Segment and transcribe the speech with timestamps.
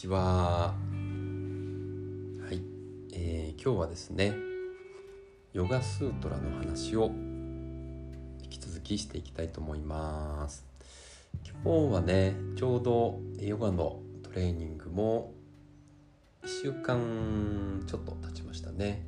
[0.00, 0.72] ちは。
[0.72, 0.74] は
[2.50, 2.62] い、
[3.12, 4.32] えー、今日はですね、
[5.52, 7.10] ヨガスートラの話を
[8.42, 10.64] 引き続きしていきたいと思います。
[11.44, 15.34] 今日はね、ちょうどヨガのトレーニングも
[16.44, 19.04] 1週間ちょっと経ちましたね。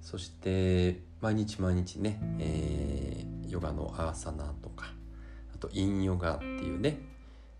[0.00, 4.94] そして毎日毎日ね、えー、ヨガのアーサナとか
[5.54, 7.13] あとインヨガっていうね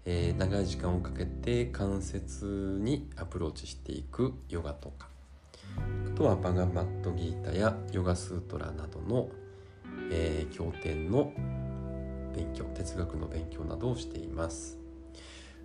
[0.07, 5.09] えー、長い時間をかけて関節にアプローチしていくヨガとか。
[6.07, 9.29] あとはバガマットギータやヨガスートラなどの、
[10.13, 11.33] えー、経典の
[12.35, 14.79] 勉強哲学の勉強などをしています。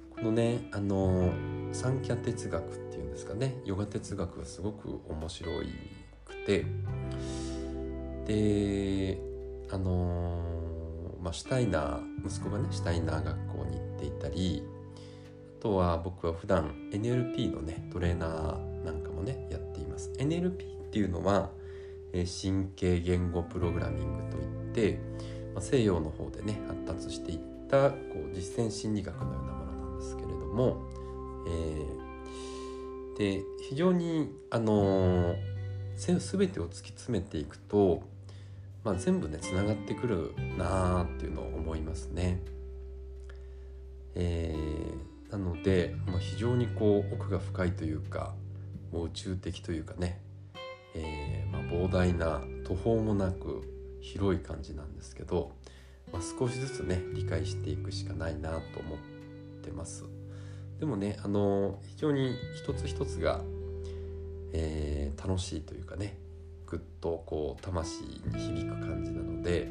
[0.09, 1.31] このねあの
[1.71, 3.61] 三キャ哲学っていうんですかね。
[3.65, 5.51] ヨガ哲学がすごく面白
[6.25, 6.65] くて。
[8.25, 9.19] で
[9.71, 10.58] あの
[11.21, 14.63] まあ、シュタイナー息子がねシュタイナー学校に行っていたり
[15.59, 20.11] あとは僕は普段 NLP のねトレーナーなんかもねやっています。
[20.17, 21.51] NLP っていうのは、
[22.13, 24.99] え神経言語プログラミングといって、
[25.53, 27.39] まあ、西洋の方でね発達していっ
[27.69, 27.97] たこ
[28.31, 30.81] う実践心理学のようなものなんですけれども、
[31.47, 38.01] えー、で非常にあのー、全てを突き詰めていくと
[38.83, 42.41] まあ、全部ねつながってくるなあっていうのを思いますね。
[44.15, 48.33] えー、なので、まあ、非常にこう奥が深いというか
[48.91, 50.19] もう宇宙的というかね、
[50.95, 53.61] えー、まあ、膨大な途方もなく
[54.01, 55.51] 広い感じなんですけど、
[56.11, 58.97] まあ、少しずつね理解していくしかないなと思っ
[59.63, 60.05] てます。
[60.79, 63.41] でもねあの非常に一つ一つが、
[64.53, 66.17] えー、楽しいというかね
[66.69, 69.67] ぐっとこう魂に響く感じなので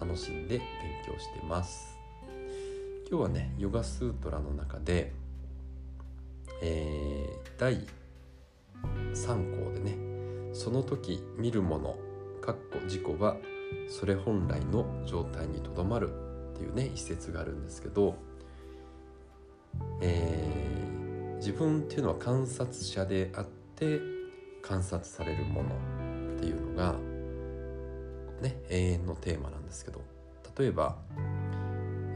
[0.00, 0.66] 楽しんで勉
[1.06, 1.96] 強してます。
[3.08, 5.12] 今日はねヨガスートラの中で、
[6.62, 7.86] えー、第
[9.14, 9.96] 3項でね
[10.52, 11.96] その時見るもの
[12.40, 13.36] かっこ自己は
[13.88, 16.10] それ本来の状態にとどまる
[16.54, 18.16] っていうね一節があるんですけど、
[20.00, 23.46] えー、自分っていうのは観察者であっ
[23.76, 24.00] て
[24.62, 25.99] 観察されるもの。
[26.40, 26.94] っていうのが
[28.40, 30.00] ね永遠のテーマなんですけど
[30.58, 30.96] 例えば、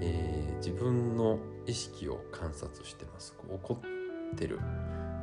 [0.00, 3.36] えー、自分の意識を観察してます。
[3.48, 3.78] 怒っ
[4.36, 4.58] てる。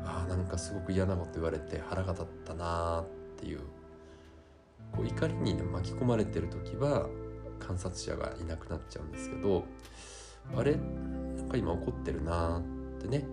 [0.03, 3.06] あなんかすごく嫌なこと言われて腹が立ったなっ
[3.38, 3.59] ていう
[4.91, 7.07] こう怒りに、ね、巻き込まれてる時は
[7.59, 9.66] 観察者がいなくなっちゃうんですけど
[10.56, 10.75] あれ？
[10.75, 12.62] なんか今怒ってるなっ
[13.00, 13.25] てね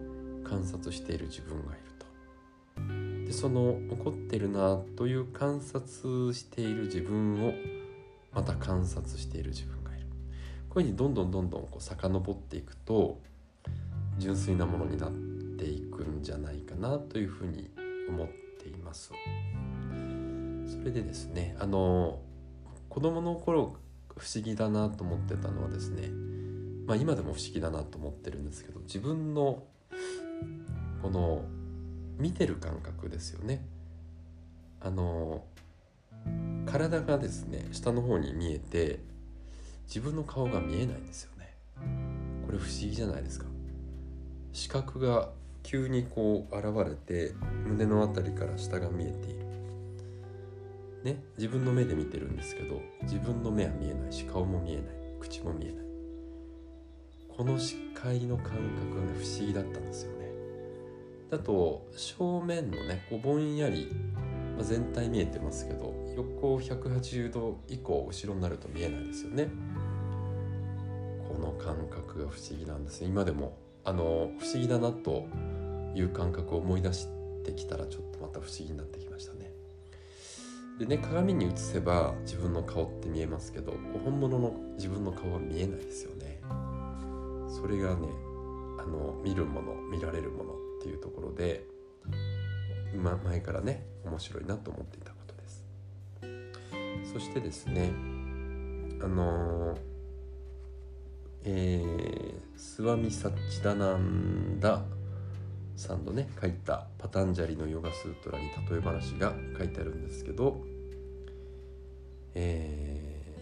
[0.44, 1.92] 観察している自分がいる
[3.28, 7.52] でその怒ってるなという観察している自分を
[8.32, 10.06] また観察している自分がいる。
[10.70, 13.20] こういうふうにどんどんどんどんこう遡っていくと
[14.16, 15.12] 純粋なものになっ
[15.58, 17.70] ていくんじゃないかなというふうに
[18.08, 18.28] 思っ
[18.58, 19.12] ています。
[20.66, 22.20] それでですねあの
[22.88, 23.76] 子供の頃
[24.16, 26.08] 不思議だなと思ってたのはですね
[26.86, 29.64] まあ今でも不思議だなと思ってるんですけど自分の
[31.02, 31.42] この
[32.18, 33.64] 見てる感覚ですよね。
[34.80, 35.44] あの
[36.66, 39.00] 体がですね下の方に見えて
[39.86, 41.54] 自分の顔が見えないんですよね。
[42.44, 43.46] これ不思議じゃないですか。
[44.52, 45.30] 視覚が
[45.62, 47.34] 急にこう現れて
[47.66, 49.46] 胸の辺りから下が見えている。
[51.04, 54.84] ね自分の目で見てるんですけど自分の目は見えないし顔も見えない。
[55.20, 55.84] 口も見えない。
[57.36, 60.27] この視界の感覚がね不思議だったんですよね。
[61.30, 63.90] だと正面のねこうぼんやり、
[64.56, 69.48] まあ、全体見えてますけど横180度以降後ろになると見えないですよね。
[71.28, 73.04] この感覚が不思議なんです。
[73.04, 75.26] 今でもあの不思議だなと
[75.94, 77.06] いう感覚を思い出し
[77.44, 79.52] てきたらちょっとまた不思議になってきましたね。
[80.78, 83.74] でね鏡に映せば自分の顔って見えますけど
[84.04, 86.40] 本物の自分の顔は見えないですよね。
[87.48, 88.08] それがね
[88.78, 91.64] あの見るもの見られるものっていうところで、
[92.96, 97.12] ま、前からね面白いなと思っていたことです。
[97.12, 97.92] そしてですね
[99.02, 99.76] あの
[101.44, 104.82] えー、スワミ・サッチダナンダ
[105.76, 110.60] さんのね書いた「パタンジャリのヨガスートラ」に例え話が書いてあるんですけど
[112.34, 113.40] え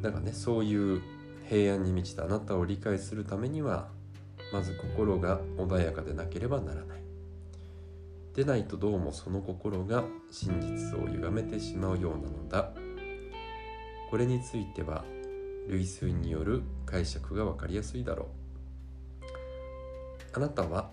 [0.00, 1.02] ー、だかねそういう
[1.48, 3.90] 平安に満ちたあなたを理解するためには
[4.54, 7.02] まず心が穏やかでなければならない。
[8.36, 12.70] でないとどうもその心が真実を歪めてしまうようなのだ。
[14.12, 15.04] これについては
[15.66, 18.28] 類推による解釈が分かりやすいだろ
[19.22, 19.26] う。
[20.34, 20.88] あなたは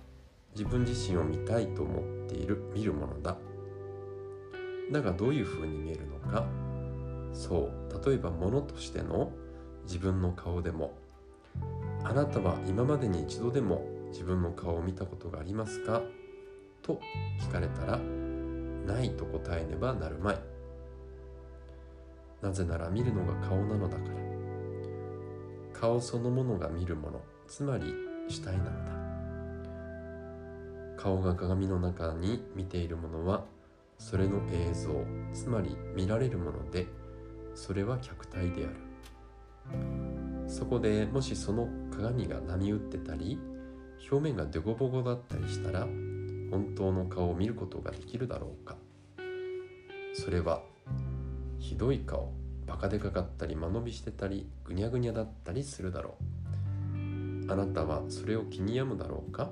[0.55, 3.37] 自分自身を見たいと思っている見るものだ。
[4.91, 6.47] だがどういうふうに見えるのか。
[7.31, 9.31] そう例えば物としての
[9.83, 10.95] 自分の顔でも
[12.11, 16.01] あなたは今までに一度でも自分の顔を見たことがありますか？
[16.81, 16.99] と
[17.39, 20.39] 聞かれたらないと答えねばなるまい。
[22.41, 24.09] なぜなら見るのが顔なのだから。
[25.71, 27.95] 顔そのものが見るものつまり
[28.27, 28.91] 主体なのだ。
[30.97, 33.45] 顔が鏡の中に見ているものは
[33.97, 36.87] それの映像つまり見られるもので
[37.55, 38.75] それは客体である。
[40.47, 41.69] そこでもしその
[42.01, 43.37] 鏡が波打ってたり
[44.09, 48.75] 表面がデコボコだったりしたら本当の顔を見ることができるだろうか。
[50.15, 50.63] それは
[51.59, 52.33] ひどい顔
[52.65, 56.15] バカでかかったり間延びしてたりぐにゃぐにゃだったりするだろ
[56.95, 57.51] う。
[57.51, 59.51] あなたはそれを気に病むだろうか？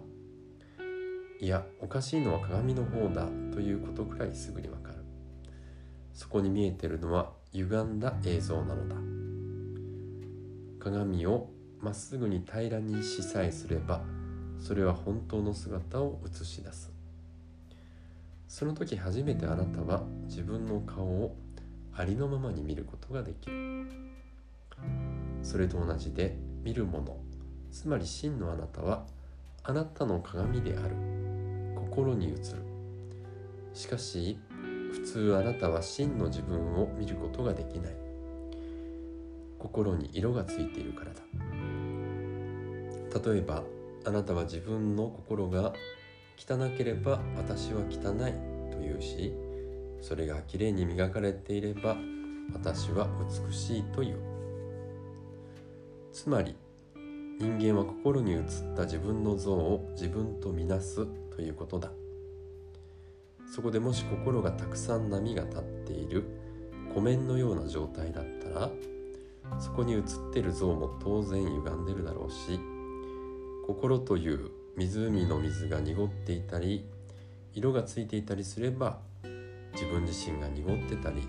[1.40, 4.96] いやおかしいのは鏡の方だということくらいすぐにわかる。
[6.14, 8.96] そこに見えてるのは歪んだ映像なのだ。
[10.80, 11.52] 鏡を
[11.82, 14.02] まっすぐに平らにしさえすれば
[14.60, 16.92] それは本当の姿を映し出す。
[18.48, 21.36] その時初めてあなたは自分の顔を
[21.94, 23.88] ありのままに見ることができる。
[25.44, 27.18] それと同じで見るもの
[27.72, 29.06] つまり真のあなたは
[29.64, 30.96] あなたの鏡である。
[31.76, 32.38] 心に映る。
[33.74, 34.38] しかし
[34.92, 37.94] 普通あなたは真の自分を見ることができない。
[39.60, 41.22] 心に色がついているからだ。
[43.14, 43.64] 例えば
[44.06, 45.74] あなたは自分の心が
[46.38, 49.34] 汚ければ私は汚いというし
[50.02, 51.98] それがきれいに磨かれていれば
[52.54, 53.08] 私は
[53.48, 54.20] 美しいという。
[56.12, 56.56] つまり
[57.40, 58.42] 人間は心に映っ
[58.76, 61.92] た自分の像を自分とみなすということだ。
[63.54, 66.24] そこでもし心がたくさん波が立っている
[66.94, 68.70] 湖面のような状態だったら
[69.60, 70.02] そこに映っ
[70.32, 72.60] てる像も当然歪んでるだろうし
[73.70, 76.90] 心という湖の水が濁っていたり
[77.54, 78.98] 色がついていたりすれば
[79.74, 81.22] 自分自身が濁ってたり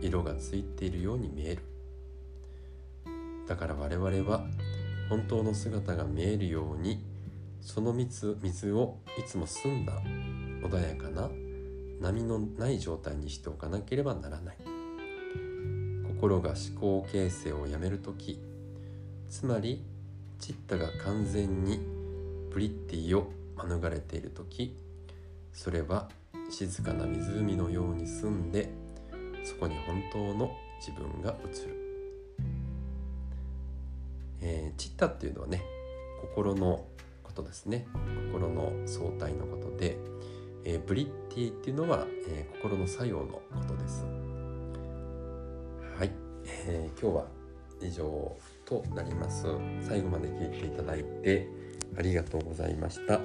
[0.00, 1.64] 色がついているように見える。
[3.48, 4.46] だから我々は
[5.08, 7.04] 本当の姿が見えるように
[7.60, 10.00] その水水をいつも澄んだ
[10.62, 11.28] 穏やかな
[12.00, 14.56] 波のない状態にしておかなければならない。
[16.06, 18.40] 心が思考形成をやめる時
[19.28, 19.89] つまり
[20.40, 21.80] チッタが完全に
[22.50, 23.30] ブリッティを
[23.62, 24.76] 免れている時
[25.52, 26.08] それは
[26.50, 28.70] 静かな湖のように澄んで
[29.44, 30.50] そこに本当の
[30.80, 31.76] 自分が映る、
[34.40, 35.62] えー、チッタっていうのはね
[36.22, 36.84] 心の
[37.30, 37.86] ことですね。
[38.32, 39.96] 心の相対のことで、
[40.64, 44.04] えー、ブリッティっていうのは、えー、心の作用のことです。
[45.96, 46.10] はい、
[46.66, 47.26] えー、今日は
[47.80, 48.36] 以上。
[48.70, 49.46] となります。
[49.82, 51.48] 最後まで聞いていただいて
[51.98, 53.18] ありがとうございました。
[53.18, 53.24] ま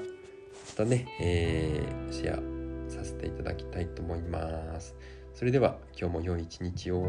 [0.75, 4.95] たね、えー、シェアさせていただきたいと思います。
[5.35, 7.05] それでは今日も良い一日を。